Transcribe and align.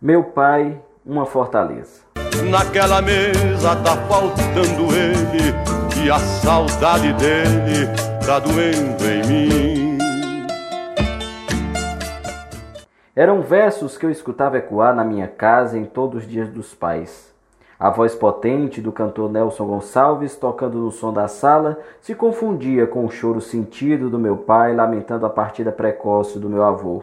Meu 0.00 0.22
pai, 0.22 0.80
uma 1.04 1.26
fortaleza. 1.26 2.02
Naquela 2.48 3.02
mesa 3.02 3.74
tá 3.82 3.96
faltando 4.06 4.94
ele 4.94 5.52
e 6.00 6.08
a 6.08 6.20
saudade 6.20 7.12
dele 7.14 7.88
tá 8.24 8.38
doendo 8.38 9.04
em 9.04 9.26
mim. 9.26 9.98
Eram 13.16 13.42
versos 13.42 13.98
que 13.98 14.06
eu 14.06 14.10
escutava 14.10 14.58
ecoar 14.58 14.94
na 14.94 15.02
minha 15.02 15.26
casa 15.26 15.76
em 15.76 15.84
todos 15.84 16.22
os 16.22 16.30
dias 16.30 16.48
dos 16.48 16.72
pais. 16.72 17.34
A 17.76 17.90
voz 17.90 18.14
potente 18.14 18.80
do 18.80 18.92
cantor 18.92 19.28
Nelson 19.28 19.66
Gonçalves, 19.66 20.36
tocando 20.36 20.78
no 20.78 20.92
som 20.92 21.12
da 21.12 21.26
sala, 21.26 21.76
se 22.00 22.14
confundia 22.14 22.86
com 22.86 23.04
o 23.04 23.10
choro 23.10 23.40
sentido 23.40 24.08
do 24.08 24.18
meu 24.18 24.36
pai 24.36 24.76
lamentando 24.76 25.26
a 25.26 25.30
partida 25.30 25.72
precoce 25.72 26.38
do 26.38 26.48
meu 26.48 26.62
avô. 26.62 27.02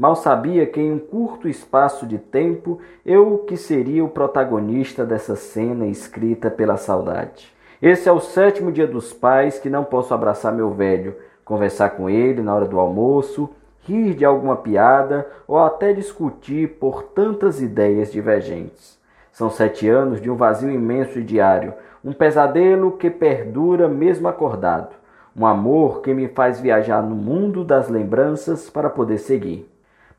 Mal 0.00 0.16
sabia 0.16 0.64
que 0.64 0.80
em 0.80 0.90
um 0.92 0.98
curto 0.98 1.46
espaço 1.46 2.06
de 2.06 2.16
tempo 2.16 2.80
eu 3.04 3.44
que 3.46 3.54
seria 3.54 4.02
o 4.02 4.08
protagonista 4.08 5.04
dessa 5.04 5.36
cena 5.36 5.86
escrita 5.86 6.50
pela 6.50 6.78
saudade. 6.78 7.52
Esse 7.82 8.08
é 8.08 8.12
o 8.12 8.18
sétimo 8.18 8.72
dia 8.72 8.86
dos 8.86 9.12
pais 9.12 9.58
que 9.58 9.68
não 9.68 9.84
posso 9.84 10.14
abraçar 10.14 10.54
meu 10.54 10.70
velho, 10.70 11.16
conversar 11.44 11.90
com 11.90 12.08
ele 12.08 12.40
na 12.40 12.54
hora 12.54 12.64
do 12.64 12.80
almoço, 12.80 13.50
rir 13.82 14.14
de 14.14 14.24
alguma 14.24 14.56
piada 14.56 15.28
ou 15.46 15.58
até 15.58 15.92
discutir 15.92 16.78
por 16.80 17.02
tantas 17.02 17.60
ideias 17.60 18.10
divergentes. 18.10 18.98
São 19.30 19.50
sete 19.50 19.86
anos 19.86 20.18
de 20.18 20.30
um 20.30 20.34
vazio 20.34 20.70
imenso 20.70 21.18
e 21.18 21.22
diário, 21.22 21.74
um 22.02 22.14
pesadelo 22.14 22.92
que 22.92 23.10
perdura 23.10 23.86
mesmo 23.86 24.28
acordado, 24.28 24.96
um 25.36 25.44
amor 25.44 26.00
que 26.00 26.14
me 26.14 26.26
faz 26.26 26.58
viajar 26.58 27.02
no 27.02 27.14
mundo 27.14 27.62
das 27.62 27.90
lembranças 27.90 28.70
para 28.70 28.88
poder 28.88 29.18
seguir. 29.18 29.68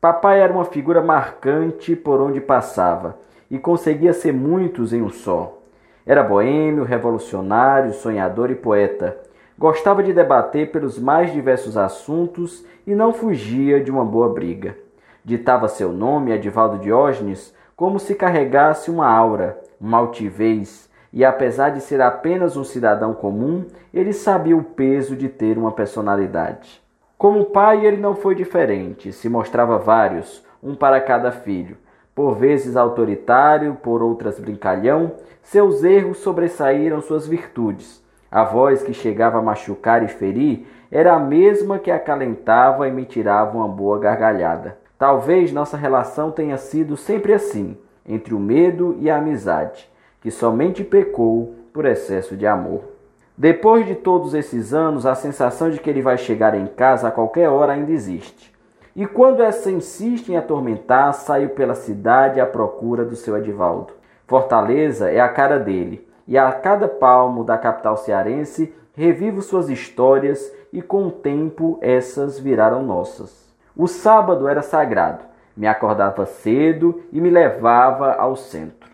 Papai 0.00 0.40
era 0.40 0.52
uma 0.52 0.64
figura 0.64 1.02
marcante 1.02 1.96
por 1.96 2.20
onde 2.20 2.40
passava 2.40 3.18
e 3.50 3.58
conseguia 3.58 4.12
ser 4.12 4.32
muitos 4.32 4.92
em 4.92 5.02
um 5.02 5.10
só. 5.10 5.58
Era 6.06 6.22
boêmio, 6.22 6.84
revolucionário, 6.84 7.92
sonhador 7.92 8.48
e 8.48 8.54
poeta. 8.54 9.18
Gostava 9.58 10.00
de 10.00 10.12
debater 10.12 10.70
pelos 10.70 11.00
mais 11.00 11.32
diversos 11.32 11.76
assuntos 11.76 12.64
e 12.86 12.94
não 12.94 13.12
fugia 13.12 13.82
de 13.82 13.90
uma 13.90 14.04
boa 14.04 14.28
briga. 14.28 14.76
Ditava 15.24 15.66
seu 15.66 15.92
nome, 15.92 16.30
Edivaldo 16.30 16.78
Diógenes, 16.78 17.52
como 17.74 17.98
se 17.98 18.14
carregasse 18.14 18.92
uma 18.92 19.08
aura, 19.08 19.58
uma 19.80 19.98
altivez, 19.98 20.88
e 21.12 21.24
apesar 21.24 21.70
de 21.70 21.80
ser 21.80 22.00
apenas 22.00 22.56
um 22.56 22.62
cidadão 22.62 23.12
comum, 23.12 23.66
ele 23.92 24.12
sabia 24.12 24.56
o 24.56 24.62
peso 24.62 25.16
de 25.16 25.28
ter 25.28 25.58
uma 25.58 25.72
personalidade. 25.72 26.86
Como 27.18 27.46
pai, 27.46 27.84
ele 27.84 27.96
não 27.96 28.14
foi 28.14 28.36
diferente, 28.36 29.12
se 29.12 29.28
mostrava 29.28 29.76
vários, 29.76 30.46
um 30.62 30.76
para 30.76 31.00
cada 31.00 31.32
filho. 31.32 31.76
Por 32.14 32.36
vezes 32.36 32.76
autoritário, 32.76 33.74
por 33.82 34.04
outras 34.04 34.38
brincalhão, 34.38 35.14
seus 35.42 35.82
erros 35.82 36.18
sobressaíram 36.18 37.00
suas 37.00 37.26
virtudes. 37.26 38.00
A 38.30 38.44
voz 38.44 38.84
que 38.84 38.94
chegava 38.94 39.38
a 39.38 39.42
machucar 39.42 40.04
e 40.04 40.06
ferir 40.06 40.64
era 40.92 41.14
a 41.14 41.18
mesma 41.18 41.80
que 41.80 41.90
acalentava 41.90 42.86
e 42.86 42.92
me 42.92 43.04
tirava 43.04 43.56
uma 43.56 43.66
boa 43.66 43.98
gargalhada. 43.98 44.78
Talvez 44.96 45.52
nossa 45.52 45.76
relação 45.76 46.30
tenha 46.30 46.56
sido 46.56 46.96
sempre 46.96 47.32
assim, 47.32 47.76
entre 48.06 48.32
o 48.32 48.38
medo 48.38 48.96
e 49.00 49.10
a 49.10 49.16
amizade, 49.16 49.90
que 50.20 50.30
somente 50.30 50.84
pecou 50.84 51.52
por 51.72 51.84
excesso 51.84 52.36
de 52.36 52.46
amor. 52.46 52.97
Depois 53.38 53.86
de 53.86 53.94
todos 53.94 54.34
esses 54.34 54.74
anos, 54.74 55.06
a 55.06 55.14
sensação 55.14 55.70
de 55.70 55.78
que 55.78 55.88
ele 55.88 56.02
vai 56.02 56.18
chegar 56.18 56.56
em 56.56 56.66
casa 56.66 57.06
a 57.06 57.12
qualquer 57.12 57.48
hora 57.48 57.72
ainda 57.72 57.92
existe. 57.92 58.52
E 58.96 59.06
quando 59.06 59.44
essa 59.44 59.70
insiste 59.70 60.32
em 60.32 60.36
atormentar, 60.36 61.14
saio 61.14 61.50
pela 61.50 61.76
cidade 61.76 62.40
à 62.40 62.46
procura 62.46 63.04
do 63.04 63.14
seu 63.14 63.38
Edivaldo. 63.38 63.92
Fortaleza 64.26 65.08
é 65.08 65.20
a 65.20 65.28
cara 65.28 65.56
dele, 65.56 66.04
e 66.26 66.36
a 66.36 66.50
cada 66.50 66.88
palmo 66.88 67.44
da 67.44 67.56
capital 67.56 67.96
cearense 67.96 68.74
revivo 68.92 69.40
suas 69.40 69.68
histórias 69.68 70.52
e 70.72 70.82
com 70.82 71.06
o 71.06 71.12
tempo 71.12 71.78
essas 71.80 72.40
viraram 72.40 72.82
nossas. 72.82 73.54
O 73.76 73.86
sábado 73.86 74.48
era 74.48 74.62
sagrado. 74.62 75.22
Me 75.56 75.68
acordava 75.68 76.26
cedo 76.26 77.02
e 77.12 77.20
me 77.20 77.30
levava 77.30 78.14
ao 78.14 78.34
centro. 78.34 78.90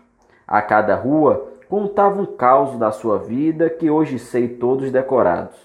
A 0.47 0.61
cada 0.61 0.93
rua 0.93 1.54
contava 1.69 2.21
um 2.21 2.25
caos 2.25 2.77
da 2.77 2.91
sua 2.91 3.17
vida 3.17 3.69
que 3.69 3.89
hoje 3.89 4.19
sei 4.19 4.47
todos 4.47 4.91
decorados. 4.91 5.55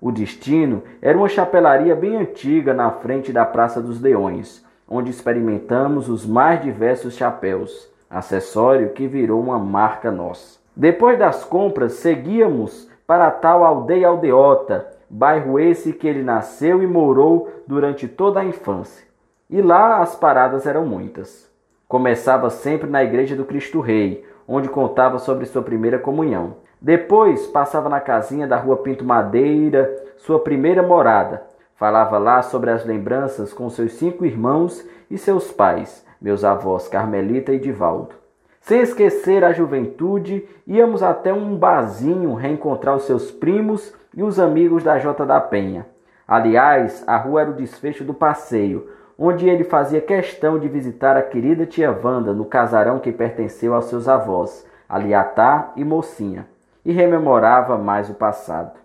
O 0.00 0.12
destino 0.12 0.82
era 1.00 1.16
uma 1.16 1.28
chapelaria 1.28 1.94
bem 1.94 2.16
antiga 2.16 2.74
na 2.74 2.90
frente 2.90 3.32
da 3.32 3.44
Praça 3.44 3.80
dos 3.80 4.00
Leões, 4.00 4.64
onde 4.88 5.10
experimentamos 5.10 6.08
os 6.08 6.26
mais 6.26 6.62
diversos 6.62 7.14
chapéus, 7.14 7.90
acessório 8.08 8.90
que 8.90 9.06
virou 9.06 9.40
uma 9.40 9.58
marca 9.58 10.10
nossa. 10.10 10.58
Depois 10.76 11.18
das 11.18 11.42
compras, 11.42 11.94
seguíamos 11.94 12.88
para 13.06 13.28
a 13.28 13.30
tal 13.30 13.64
aldeia 13.64 14.08
aldeota, 14.08 14.86
bairro 15.08 15.58
esse 15.58 15.92
que 15.92 16.06
ele 16.06 16.22
nasceu 16.22 16.82
e 16.82 16.86
morou 16.86 17.50
durante 17.66 18.06
toda 18.06 18.40
a 18.40 18.44
infância. 18.44 19.06
E 19.48 19.62
lá 19.62 20.02
as 20.02 20.14
paradas 20.14 20.66
eram 20.66 20.84
muitas. 20.84 21.50
Começava 21.88 22.50
sempre 22.50 22.90
na 22.90 23.04
igreja 23.04 23.36
do 23.36 23.44
Cristo 23.44 23.80
Rei, 23.80 24.24
onde 24.46 24.68
contava 24.68 25.20
sobre 25.20 25.46
sua 25.46 25.62
primeira 25.62 26.00
comunhão. 26.00 26.56
Depois 26.80 27.46
passava 27.46 27.88
na 27.88 28.00
casinha 28.00 28.44
da 28.44 28.56
rua 28.56 28.78
Pinto 28.78 29.04
Madeira, 29.04 29.94
sua 30.16 30.40
primeira 30.40 30.82
morada. 30.82 31.44
Falava 31.76 32.18
lá 32.18 32.42
sobre 32.42 32.70
as 32.70 32.84
lembranças 32.84 33.52
com 33.52 33.70
seus 33.70 33.92
cinco 33.92 34.26
irmãos 34.26 34.84
e 35.08 35.16
seus 35.16 35.52
pais, 35.52 36.04
meus 36.20 36.42
avós 36.42 36.88
Carmelita 36.88 37.52
e 37.52 37.58
Divaldo. 37.60 38.16
Sem 38.60 38.80
esquecer 38.80 39.44
a 39.44 39.52
juventude, 39.52 40.44
íamos 40.66 41.04
até 41.04 41.32
um 41.32 41.56
barzinho 41.56 42.34
reencontrar 42.34 42.96
os 42.96 43.04
seus 43.04 43.30
primos 43.30 43.94
e 44.12 44.24
os 44.24 44.40
amigos 44.40 44.82
da 44.82 44.98
Jota 44.98 45.24
da 45.24 45.40
Penha. 45.40 45.86
Aliás, 46.26 47.04
a 47.06 47.16
rua 47.16 47.42
era 47.42 47.50
o 47.50 47.56
desfecho 47.56 48.02
do 48.02 48.12
passeio, 48.12 48.88
onde 49.18 49.48
ele 49.48 49.64
fazia 49.64 50.00
questão 50.00 50.58
de 50.58 50.68
visitar 50.68 51.16
a 51.16 51.22
querida 51.22 51.64
tia 51.64 51.90
Wanda 51.90 52.32
no 52.32 52.44
casarão 52.44 52.98
que 52.98 53.12
pertenceu 53.12 53.74
aos 53.74 53.86
seus 53.86 54.08
avós, 54.08 54.66
Aliatá 54.88 55.72
e 55.76 55.84
Mocinha, 55.84 56.46
e 56.84 56.92
rememorava 56.92 57.78
mais 57.78 58.10
o 58.10 58.14
passado. 58.14 58.78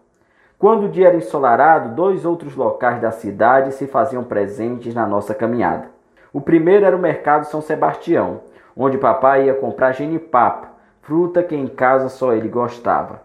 Quando 0.58 0.86
o 0.86 0.90
dia 0.90 1.08
era 1.08 1.18
ensolarado, 1.18 1.96
dois 1.96 2.24
outros 2.24 2.56
locais 2.56 3.02
da 3.02 3.12
cidade 3.12 3.74
se 3.74 3.88
faziam 3.88 4.24
presentes 4.24 4.94
na 4.94 5.08
nossa 5.08 5.34
caminhada. 5.34 5.88
O 6.32 6.40
primeiro 6.40 6.86
era 6.86 6.96
o 6.96 7.00
Mercado 7.00 7.46
São 7.46 7.62
Sebastião, 7.62 8.42
onde 8.78 8.98
papai 8.98 9.48
ia 9.48 9.54
comprar 9.54 9.92
genipapo, 9.92 10.68
fruta 11.02 11.44
que 11.44 11.56
em 11.56 11.68
casa 11.68 12.10
só 12.10 12.34
ele 12.34 12.48
gostava. 12.48 13.22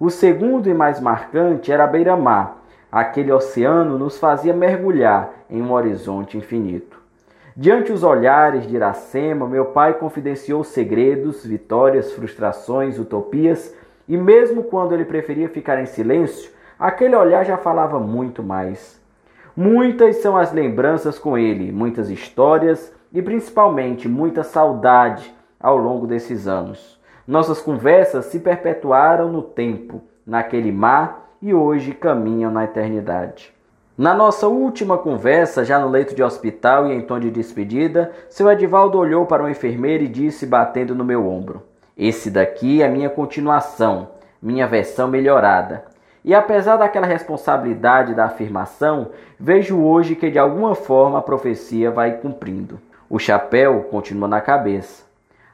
O 0.00 0.10
segundo 0.10 0.68
e 0.68 0.74
mais 0.74 0.98
marcante 0.98 1.70
era 1.70 1.84
a 1.84 1.86
beira-mar. 1.86 2.56
Aquele 2.90 3.30
oceano 3.30 3.98
nos 3.98 4.18
fazia 4.18 4.54
mergulhar 4.54 5.30
em 5.50 5.60
um 5.60 5.72
horizonte 5.72 6.38
infinito. 6.38 6.98
Diante 7.54 7.92
os 7.92 8.02
olhares 8.02 8.66
de 8.66 8.76
Iracema, 8.76 9.46
meu 9.46 9.66
pai 9.66 9.94
confidenciou 9.94 10.64
segredos, 10.64 11.44
vitórias, 11.44 12.12
frustrações, 12.12 12.98
utopias, 12.98 13.74
e 14.08 14.16
mesmo 14.16 14.62
quando 14.62 14.94
ele 14.94 15.04
preferia 15.04 15.48
ficar 15.48 15.80
em 15.80 15.86
silêncio, 15.86 16.50
aquele 16.78 17.16
olhar 17.16 17.44
já 17.44 17.58
falava 17.58 17.98
muito 17.98 18.42
mais. 18.42 18.98
Muitas 19.56 20.16
são 20.18 20.36
as 20.36 20.52
lembranças 20.52 21.18
com 21.18 21.36
ele, 21.36 21.72
muitas 21.72 22.08
histórias, 22.08 22.94
e 23.12 23.20
principalmente 23.20 24.08
muita 24.08 24.44
saudade 24.44 25.34
ao 25.58 25.76
longo 25.76 26.06
desses 26.06 26.46
anos. 26.46 26.98
Nossas 27.26 27.60
conversas 27.60 28.26
se 28.26 28.38
perpetuaram 28.38 29.30
no 29.30 29.42
tempo, 29.42 30.00
naquele 30.24 30.70
mar 30.70 31.17
e 31.40 31.54
hoje 31.54 31.92
caminham 31.92 32.50
na 32.50 32.64
eternidade. 32.64 33.52
Na 33.96 34.14
nossa 34.14 34.46
última 34.46 34.96
conversa, 34.96 35.64
já 35.64 35.78
no 35.78 35.88
leito 35.88 36.14
de 36.14 36.22
hospital 36.22 36.86
e 36.86 36.94
em 36.94 37.00
tom 37.00 37.18
de 37.18 37.30
despedida, 37.30 38.12
seu 38.30 38.50
Edivaldo 38.50 38.96
olhou 38.96 39.26
para 39.26 39.42
uma 39.42 39.50
enfermeira 39.50 40.04
e 40.04 40.08
disse, 40.08 40.46
batendo 40.46 40.94
no 40.94 41.04
meu 41.04 41.28
ombro: 41.28 41.62
Esse 41.96 42.30
daqui 42.30 42.80
é 42.80 42.88
minha 42.88 43.10
continuação, 43.10 44.10
minha 44.40 44.68
versão 44.68 45.08
melhorada. 45.08 45.84
E 46.24 46.34
apesar 46.34 46.76
daquela 46.76 47.06
responsabilidade 47.06 48.14
da 48.14 48.26
afirmação, 48.26 49.10
vejo 49.38 49.80
hoje 49.80 50.14
que 50.14 50.30
de 50.30 50.38
alguma 50.38 50.74
forma 50.74 51.18
a 51.18 51.22
profecia 51.22 51.90
vai 51.90 52.18
cumprindo. 52.18 52.78
O 53.10 53.18
chapéu 53.18 53.84
continua 53.90 54.28
na 54.28 54.40
cabeça. 54.40 55.04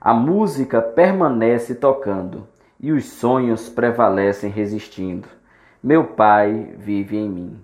A 0.01 0.13
música 0.13 0.83
permanece 0.83 1.75
tocando 1.75 2.47
e 2.79 2.93
os 2.93 3.07
sonhos 3.07 3.69
prevalecem 3.71 4.51
resistindo. 4.51 5.29
Meu 5.85 6.03
pai 6.03 6.75
vive 6.79 7.15
em 7.15 7.29
mim. 7.29 7.61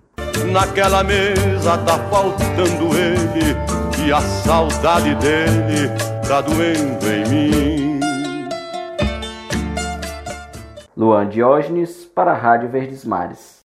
Naquela 0.51 1.03
mesa 1.03 1.75
tá 1.79 1.97
faltando 2.07 2.95
ele 2.95 3.55
e 4.05 4.13
a 4.13 4.21
saudade 4.21 5.15
dele 5.15 5.89
tá 6.27 6.39
doendo 6.39 7.07
em 7.07 7.27
mim. 7.27 7.99
Luan 10.95 11.27
Diógenes 11.29 12.05
para 12.05 12.33
a 12.33 12.37
Rádio 12.37 12.69
Verdes 12.69 13.03
Mares. 13.03 13.50